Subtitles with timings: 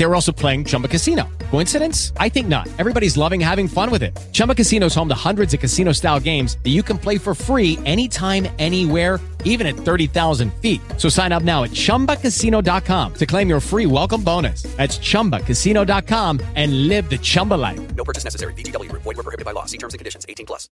[0.00, 1.28] They were also playing Chumba Casino.
[1.50, 2.14] Coincidence?
[2.16, 2.68] I think not.
[2.78, 4.18] Everybody's loving having fun with it.
[4.32, 7.34] Chumba Casino is home to hundreds of casino style games that you can play for
[7.34, 10.80] free anytime, anywhere, even at 30,000 feet.
[10.96, 14.62] So sign up now at chumbacasino.com to claim your free welcome bonus.
[14.78, 17.94] That's chumbacasino.com and live the Chumba life.
[17.94, 18.54] No purchase necessary.
[18.54, 18.90] VGW.
[18.92, 19.66] Void where prohibited by law.
[19.66, 20.24] See terms and conditions.
[20.26, 20.70] 18 plus.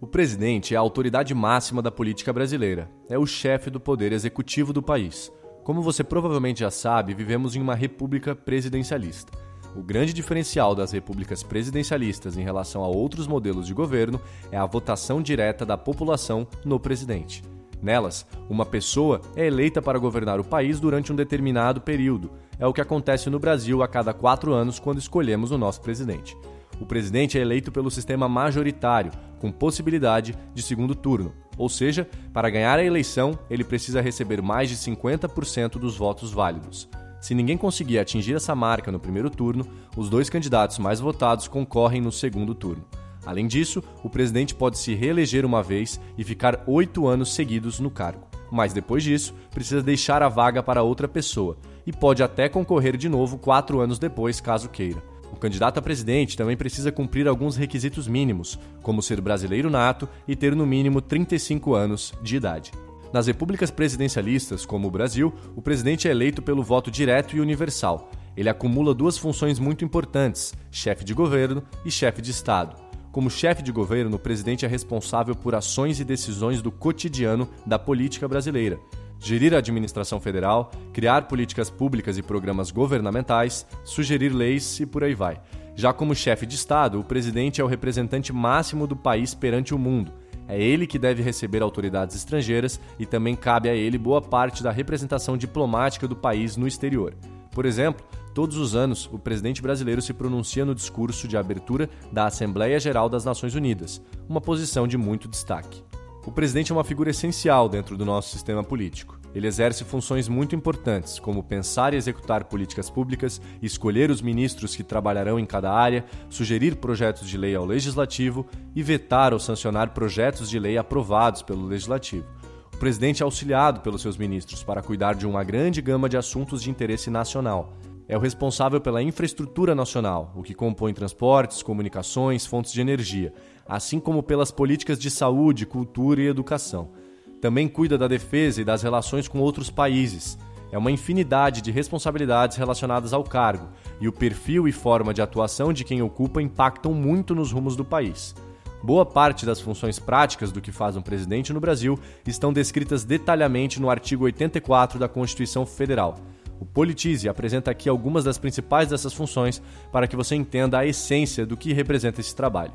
[0.00, 2.88] O presidente é a autoridade máxima da política brasileira.
[3.10, 5.32] É o chefe do poder executivo do país.
[5.66, 9.36] Como você provavelmente já sabe, vivemos em uma república presidencialista.
[9.74, 14.20] O grande diferencial das repúblicas presidencialistas em relação a outros modelos de governo
[14.52, 17.42] é a votação direta da população no presidente.
[17.82, 22.30] Nelas, uma pessoa é eleita para governar o país durante um determinado período.
[22.60, 26.36] É o que acontece no Brasil a cada quatro anos quando escolhemos o nosso presidente.
[26.80, 31.34] O presidente é eleito pelo sistema majoritário, com possibilidade de segundo turno.
[31.56, 36.88] Ou seja, para ganhar a eleição, ele precisa receber mais de 50% dos votos válidos.
[37.20, 42.00] Se ninguém conseguir atingir essa marca no primeiro turno, os dois candidatos mais votados concorrem
[42.00, 42.84] no segundo turno.
[43.24, 47.90] Além disso, o presidente pode se reeleger uma vez e ficar oito anos seguidos no
[47.90, 48.28] cargo.
[48.52, 53.08] Mas depois disso, precisa deixar a vaga para outra pessoa e pode até concorrer de
[53.08, 55.02] novo quatro anos depois, caso queira.
[55.32, 60.34] O candidato a presidente também precisa cumprir alguns requisitos mínimos, como ser brasileiro nato e
[60.34, 62.72] ter no mínimo 35 anos de idade.
[63.12, 68.10] Nas repúblicas presidencialistas, como o Brasil, o presidente é eleito pelo voto direto e universal.
[68.36, 72.76] Ele acumula duas funções muito importantes: chefe de governo e chefe de Estado.
[73.10, 77.78] Como chefe de governo, o presidente é responsável por ações e decisões do cotidiano da
[77.78, 78.78] política brasileira.
[79.18, 85.14] Gerir a administração federal, criar políticas públicas e programas governamentais, sugerir leis e por aí
[85.14, 85.40] vai.
[85.74, 89.78] Já como chefe de Estado, o presidente é o representante máximo do país perante o
[89.78, 90.12] mundo.
[90.48, 94.70] É ele que deve receber autoridades estrangeiras e também cabe a ele boa parte da
[94.70, 97.14] representação diplomática do país no exterior.
[97.50, 102.26] Por exemplo, todos os anos o presidente brasileiro se pronuncia no discurso de abertura da
[102.26, 105.82] Assembleia Geral das Nações Unidas, uma posição de muito destaque.
[106.26, 109.16] O presidente é uma figura essencial dentro do nosso sistema político.
[109.32, 114.82] Ele exerce funções muito importantes, como pensar e executar políticas públicas, escolher os ministros que
[114.82, 118.44] trabalharão em cada área, sugerir projetos de lei ao legislativo
[118.74, 122.26] e vetar ou sancionar projetos de lei aprovados pelo legislativo.
[122.74, 126.60] O presidente é auxiliado pelos seus ministros para cuidar de uma grande gama de assuntos
[126.60, 127.72] de interesse nacional.
[128.08, 133.34] É o responsável pela infraestrutura nacional, o que compõe transportes, comunicações, fontes de energia,
[133.66, 136.92] assim como pelas políticas de saúde, cultura e educação.
[137.40, 140.38] Também cuida da defesa e das relações com outros países.
[140.70, 143.68] É uma infinidade de responsabilidades relacionadas ao cargo,
[144.00, 147.84] e o perfil e forma de atuação de quem ocupa impactam muito nos rumos do
[147.84, 148.36] país.
[148.84, 153.80] Boa parte das funções práticas do que faz um presidente no Brasil estão descritas detalhadamente
[153.80, 156.16] no artigo 84 da Constituição Federal.
[156.60, 159.62] O Politize apresenta aqui algumas das principais dessas funções
[159.92, 162.72] para que você entenda a essência do que representa esse trabalho.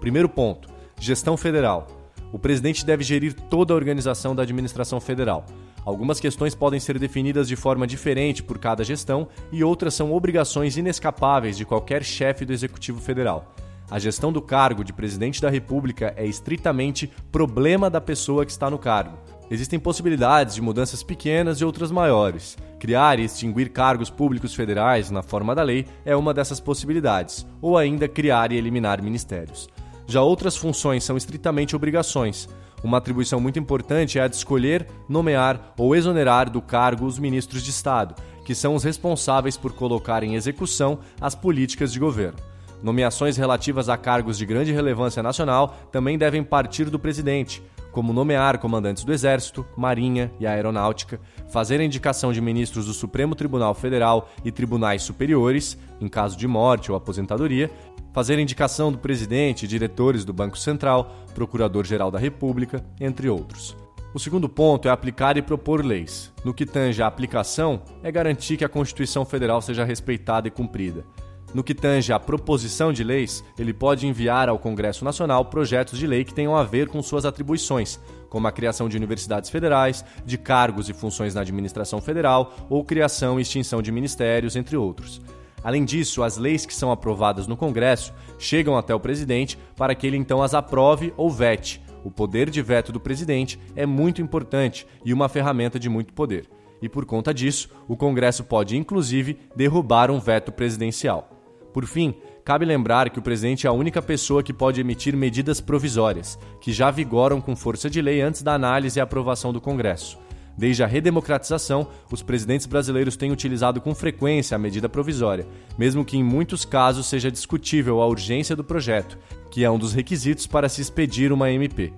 [0.00, 0.68] Primeiro ponto:
[0.98, 1.86] gestão federal.
[2.32, 5.46] O presidente deve gerir toda a organização da administração federal.
[5.84, 10.76] Algumas questões podem ser definidas de forma diferente por cada gestão e outras são obrigações
[10.76, 13.54] inescapáveis de qualquer chefe do Executivo Federal.
[13.90, 18.68] A gestão do cargo de presidente da República é estritamente problema da pessoa que está
[18.68, 19.16] no cargo.
[19.50, 22.56] Existem possibilidades de mudanças pequenas e outras maiores.
[22.78, 27.78] Criar e extinguir cargos públicos federais na forma da lei é uma dessas possibilidades, ou
[27.78, 29.68] ainda criar e eliminar ministérios.
[30.06, 32.48] Já outras funções são estritamente obrigações.
[32.84, 37.62] Uma atribuição muito importante é a de escolher, nomear ou exonerar do cargo os ministros
[37.62, 42.38] de Estado, que são os responsáveis por colocar em execução as políticas de governo.
[42.82, 47.62] Nomeações relativas a cargos de grande relevância nacional também devem partir do presidente,
[47.92, 53.34] como nomear comandantes do Exército, Marinha e Aeronáutica, fazer a indicação de ministros do Supremo
[53.34, 57.70] Tribunal Federal e tribunais superiores, em caso de morte ou aposentadoria,
[58.12, 63.76] fazer a indicação do presidente e diretores do Banco Central, Procurador-Geral da República, entre outros.
[64.14, 66.32] O segundo ponto é aplicar e propor leis.
[66.42, 71.04] No que tange à aplicação, é garantir que a Constituição Federal seja respeitada e cumprida.
[71.54, 76.06] No que tange à proposição de leis, ele pode enviar ao Congresso Nacional projetos de
[76.06, 77.98] lei que tenham a ver com suas atribuições,
[78.28, 83.38] como a criação de universidades federais, de cargos e funções na administração federal ou criação
[83.38, 85.22] e extinção de ministérios, entre outros.
[85.64, 90.06] Além disso, as leis que são aprovadas no Congresso chegam até o presidente para que
[90.06, 91.82] ele então as aprove ou vete.
[92.04, 96.48] O poder de veto do presidente é muito importante e uma ferramenta de muito poder.
[96.80, 101.37] E por conta disso, o Congresso pode inclusive derrubar um veto presidencial.
[101.72, 105.60] Por fim, cabe lembrar que o presidente é a única pessoa que pode emitir medidas
[105.60, 110.18] provisórias, que já vigoram com força de lei antes da análise e aprovação do Congresso.
[110.58, 115.46] Desde a redemocratização, os presidentes brasileiros têm utilizado com frequência a medida provisória,
[115.78, 119.16] mesmo que em muitos casos seja discutível a urgência do projeto,
[119.52, 121.92] que é um dos requisitos para se expedir uma MP.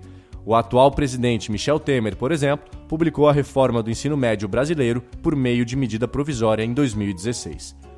[0.44, 5.34] O atual presidente Michel Temer, por exemplo, publicou a reforma do ensino médio brasileiro por
[5.34, 7.89] meio de medida provisória em 2016.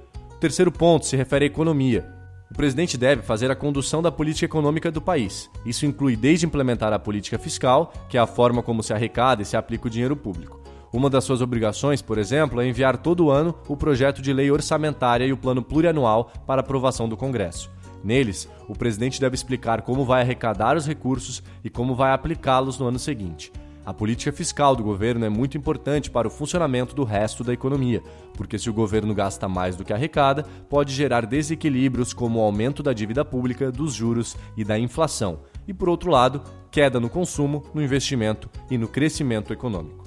[0.43, 2.05] Terceiro ponto se refere à economia.
[2.51, 5.49] O presidente deve fazer a condução da política econômica do país.
[5.65, 9.45] Isso inclui desde implementar a política fiscal, que é a forma como se arrecada e
[9.45, 10.61] se aplica o dinheiro público.
[10.93, 15.25] Uma das suas obrigações, por exemplo, é enviar todo ano o projeto de lei orçamentária
[15.25, 17.71] e o plano plurianual para aprovação do Congresso.
[18.03, 22.89] Neles, o presidente deve explicar como vai arrecadar os recursos e como vai aplicá-los no
[22.89, 23.53] ano seguinte.
[23.85, 28.01] A política fiscal do governo é muito importante para o funcionamento do resto da economia,
[28.35, 32.81] porque se o governo gasta mais do que arrecada, pode gerar desequilíbrios como o aumento
[32.81, 37.65] da dívida pública, dos juros e da inflação, e por outro lado, queda no consumo,
[37.75, 40.05] no investimento e no crescimento econômico.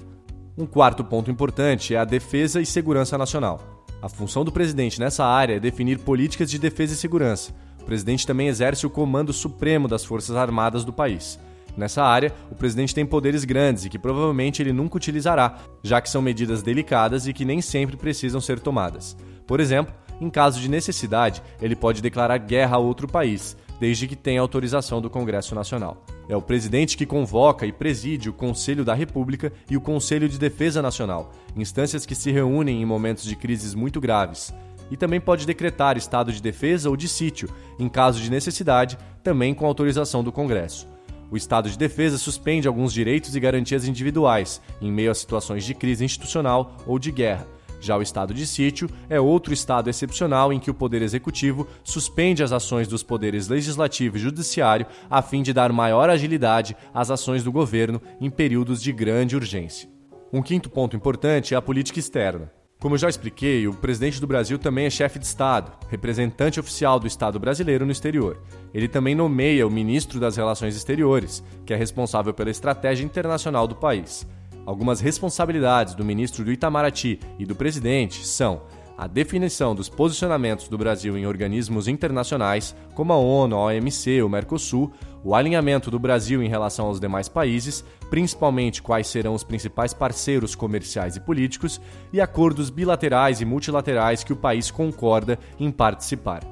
[0.56, 3.84] Um quarto ponto importante é a defesa e segurança nacional.
[4.00, 7.54] A função do presidente nessa área é definir políticas de defesa e segurança.
[7.82, 11.38] O presidente também exerce o comando supremo das Forças Armadas do país.
[11.76, 16.08] Nessa área, o presidente tem poderes grandes e que provavelmente ele nunca utilizará, já que
[16.08, 19.16] são medidas delicadas e que nem sempre precisam ser tomadas.
[19.46, 24.16] Por exemplo, em caso de necessidade, ele pode declarar guerra a outro país, desde que
[24.16, 26.02] tenha autorização do Congresso Nacional.
[26.28, 30.38] É o presidente que convoca e preside o Conselho da República e o Conselho de
[30.38, 34.54] Defesa Nacional, instâncias que se reúnem em momentos de crises muito graves.
[34.90, 39.52] E também pode decretar estado de defesa ou de sítio, em caso de necessidade, também
[39.52, 40.88] com autorização do Congresso.
[41.30, 45.74] O estado de defesa suspende alguns direitos e garantias individuais, em meio a situações de
[45.74, 47.46] crise institucional ou de guerra,
[47.80, 52.42] já o estado de sítio é outro estado excepcional em que o Poder Executivo suspende
[52.42, 57.44] as ações dos poderes legislativo e judiciário a fim de dar maior agilidade às ações
[57.44, 59.88] do governo em períodos de grande urgência.
[60.32, 62.55] Um quinto ponto importante é a política externa.
[62.78, 67.00] Como eu já expliquei, o presidente do Brasil também é chefe de Estado, representante oficial
[67.00, 68.42] do Estado brasileiro no exterior.
[68.72, 73.74] Ele também nomeia o ministro das Relações Exteriores, que é responsável pela estratégia internacional do
[73.74, 74.26] país.
[74.66, 78.62] Algumas responsabilidades do ministro do Itamaraty e do presidente são
[78.96, 84.28] a definição dos posicionamentos do Brasil em organismos internacionais, como a ONU, a OMC, o
[84.28, 84.90] Mercosul,
[85.22, 90.54] o alinhamento do Brasil em relação aos demais países, principalmente quais serão os principais parceiros
[90.54, 91.80] comerciais e políticos,
[92.12, 96.42] e acordos bilaterais e multilaterais que o país concorda em participar.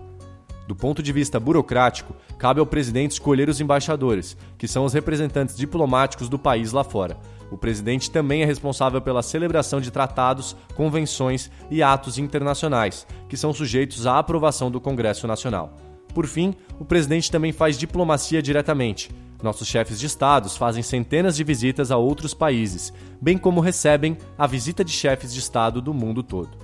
[0.67, 5.57] Do ponto de vista burocrático, cabe ao presidente escolher os embaixadores, que são os representantes
[5.57, 7.17] diplomáticos do país lá fora
[7.55, 13.55] o presidente também é responsável pela celebração de tratados, convenções e atos internacionais, que são
[13.55, 15.77] sujeitos à aprovação do Congresso Nacional.
[16.13, 19.09] Por fim, o presidente também faz diplomacia diretamente.
[19.41, 24.49] Nossos chefes de estados fazem centenas de visitas a outros países, bem como recebem a
[24.49, 26.59] visita de chefes de estado do mundo todo.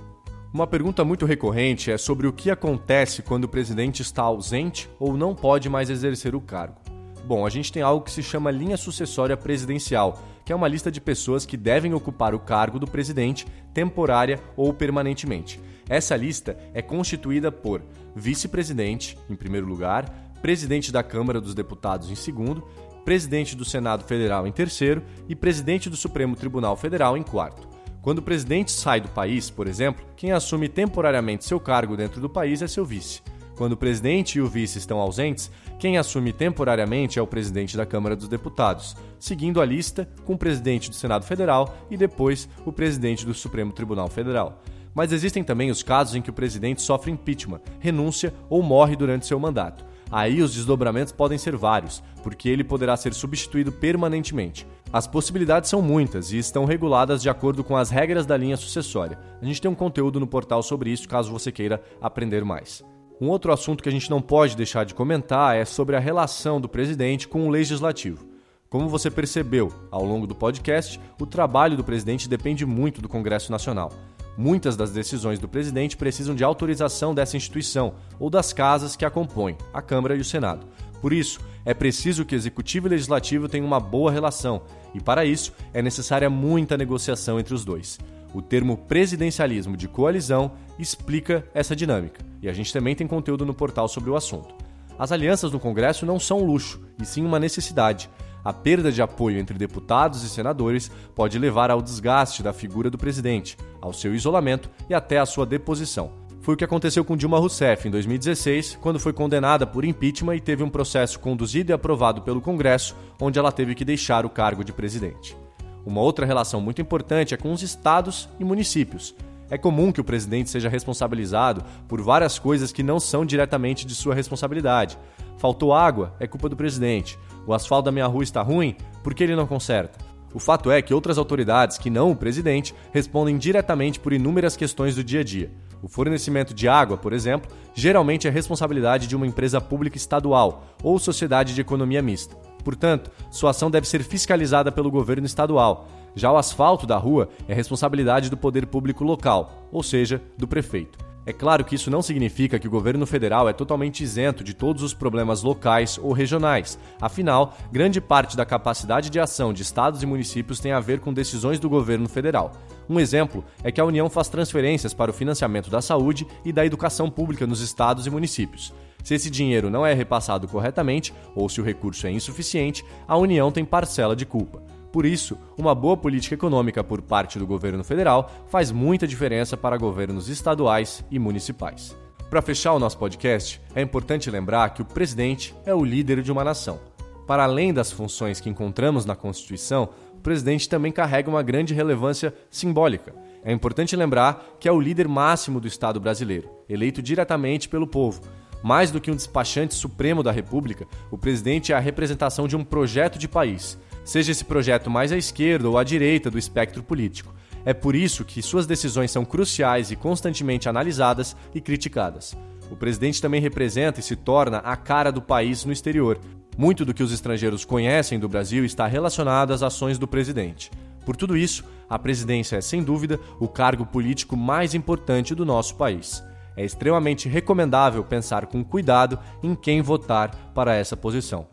[0.53, 5.15] Uma pergunta muito recorrente é sobre o que acontece quando o presidente está ausente ou
[5.15, 6.80] não pode mais exercer o cargo.
[7.25, 10.91] Bom, a gente tem algo que se chama linha sucessória presidencial, que é uma lista
[10.91, 15.59] de pessoas que devem ocupar o cargo do presidente temporária ou permanentemente.
[15.87, 17.83] Essa lista é constituída por
[18.15, 20.09] vice-presidente, em primeiro lugar,
[20.41, 22.67] presidente da Câmara dos Deputados, em segundo,
[23.05, 27.67] presidente do Senado Federal, em terceiro, e presidente do Supremo Tribunal Federal, em quarto.
[28.01, 32.29] Quando o presidente sai do país, por exemplo, quem assume temporariamente seu cargo dentro do
[32.29, 33.21] país é seu vice.
[33.61, 37.85] Quando o presidente e o vice estão ausentes, quem assume temporariamente é o presidente da
[37.85, 42.71] Câmara dos Deputados, seguindo a lista com o presidente do Senado Federal e depois o
[42.71, 44.63] presidente do Supremo Tribunal Federal.
[44.95, 49.27] Mas existem também os casos em que o presidente sofre impeachment, renúncia ou morre durante
[49.27, 49.85] seu mandato.
[50.09, 54.65] Aí os desdobramentos podem ser vários, porque ele poderá ser substituído permanentemente.
[54.91, 59.19] As possibilidades são muitas e estão reguladas de acordo com as regras da linha sucessória.
[59.39, 62.83] A gente tem um conteúdo no portal sobre isso, caso você queira aprender mais.
[63.21, 66.59] Um outro assunto que a gente não pode deixar de comentar é sobre a relação
[66.59, 68.25] do presidente com o legislativo.
[68.67, 73.51] Como você percebeu ao longo do podcast, o trabalho do presidente depende muito do Congresso
[73.51, 73.93] Nacional.
[74.35, 79.09] Muitas das decisões do presidente precisam de autorização dessa instituição ou das casas que a
[79.11, 80.65] compõem, a Câmara e o Senado.
[80.99, 84.63] Por isso, é preciso que executivo e legislativo tenham uma boa relação,
[84.95, 87.99] e para isso é necessária muita negociação entre os dois.
[88.33, 93.53] O termo presidencialismo de coalizão explica essa dinâmica, e a gente também tem conteúdo no
[93.53, 94.53] portal sobre o assunto.
[94.97, 98.09] As alianças no Congresso não são luxo, e sim uma necessidade.
[98.43, 102.97] A perda de apoio entre deputados e senadores pode levar ao desgaste da figura do
[102.97, 106.11] presidente, ao seu isolamento e até à sua deposição.
[106.41, 110.41] Foi o que aconteceu com Dilma Rousseff em 2016, quando foi condenada por impeachment e
[110.41, 114.63] teve um processo conduzido e aprovado pelo Congresso, onde ela teve que deixar o cargo
[114.63, 115.37] de presidente.
[115.85, 119.15] Uma outra relação muito importante é com os estados e municípios.
[119.51, 123.93] É comum que o presidente seja responsabilizado por várias coisas que não são diretamente de
[123.93, 124.97] sua responsabilidade.
[125.37, 127.19] Faltou água, é culpa do presidente.
[127.45, 129.99] O asfalto da minha rua está ruim, por que ele não conserta?
[130.33, 134.95] O fato é que outras autoridades, que não o presidente, respondem diretamente por inúmeras questões
[134.95, 135.51] do dia a dia.
[135.83, 140.97] O fornecimento de água, por exemplo, geralmente é responsabilidade de uma empresa pública estadual ou
[140.97, 142.37] sociedade de economia mista.
[142.63, 145.87] Portanto, sua ação deve ser fiscalizada pelo governo estadual.
[146.15, 151.11] Já o asfalto da rua é responsabilidade do poder público local, ou seja, do prefeito.
[151.23, 154.81] É claro que isso não significa que o governo federal é totalmente isento de todos
[154.81, 156.79] os problemas locais ou regionais.
[156.99, 161.13] Afinal, grande parte da capacidade de ação de estados e municípios tem a ver com
[161.13, 162.53] decisões do governo federal.
[162.89, 166.65] Um exemplo é que a União faz transferências para o financiamento da saúde e da
[166.65, 168.73] educação pública nos estados e municípios.
[169.03, 173.51] Se esse dinheiro não é repassado corretamente ou se o recurso é insuficiente, a União
[173.51, 174.60] tem parcela de culpa.
[174.91, 179.77] Por isso, uma boa política econômica por parte do governo federal faz muita diferença para
[179.77, 181.95] governos estaduais e municipais.
[182.29, 186.31] Para fechar o nosso podcast, é importante lembrar que o presidente é o líder de
[186.31, 186.79] uma nação.
[187.25, 192.33] Para além das funções que encontramos na Constituição, o presidente também carrega uma grande relevância
[192.49, 193.13] simbólica.
[193.43, 198.21] É importante lembrar que é o líder máximo do Estado brasileiro, eleito diretamente pelo povo.
[198.61, 202.63] Mais do que um despachante supremo da República, o presidente é a representação de um
[202.63, 207.33] projeto de país seja esse projeto mais à esquerda ou à direita do espectro político.
[207.63, 212.35] É por isso que suas decisões são cruciais e constantemente analisadas e criticadas.
[212.71, 216.19] O presidente também representa e se torna a cara do país no exterior.
[216.57, 220.71] Muito do que os estrangeiros conhecem do Brasil está relacionado às ações do presidente.
[221.05, 225.75] Por tudo isso, a presidência é, sem dúvida, o cargo político mais importante do nosso
[225.75, 226.23] país.
[226.55, 231.47] É extremamente recomendável pensar com cuidado em quem votar para essa posição.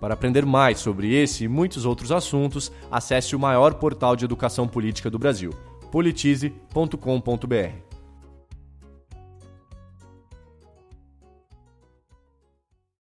[0.00, 4.66] Para aprender mais sobre esse e muitos outros assuntos, acesse o maior portal de educação
[4.66, 5.50] política do Brasil,
[5.92, 7.89] politize.com.br.